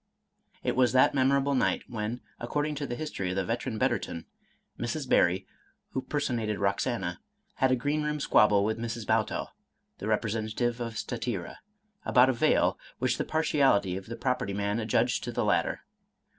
[0.63, 4.25] It was that memorable night, when, according to the history of the veteran Betterton,^
[4.83, 5.07] Mrs.
[5.07, 5.45] Barry,
[5.91, 7.21] who person ated Roxana,
[7.57, 9.05] had a green room squabble with Mrs.
[9.05, 9.51] Bow tell,
[9.99, 11.57] the representative of Statira,
[12.03, 15.81] about a veil, which the partiality of the property man adjudged to the latter.